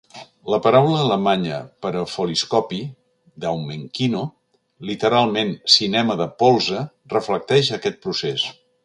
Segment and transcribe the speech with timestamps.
[0.51, 2.79] La paraula alemanya per a foliscopi
[3.45, 4.23] ("Daumenkino",
[4.93, 6.83] literalment "cinema de polze")
[7.17, 8.49] reflecteix aquest procés.